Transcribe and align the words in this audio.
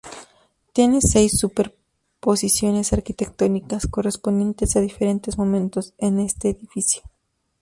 Tiene 0.73 0.99
seis 0.99 1.37
superposiciones 1.37 2.91
arquitectónicas, 2.91 3.85
correspondientes 3.85 4.75
a 4.75 4.81
diferentes 4.81 5.37
momentos 5.37 5.93
en 5.99 6.19
este 6.19 6.49
edificio. 6.49 7.03